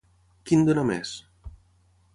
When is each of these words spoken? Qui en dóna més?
Qui 0.49 0.57
en 0.59 0.65
dóna 0.69 0.87
més? 0.93 1.13